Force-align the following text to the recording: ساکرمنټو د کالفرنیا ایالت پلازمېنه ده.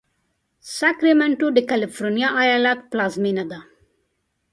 ساکرمنټو 0.77 1.47
د 1.53 1.59
کالفرنیا 1.69 2.29
ایالت 2.43 2.79
پلازمېنه 2.91 3.45
ده. 3.51 3.59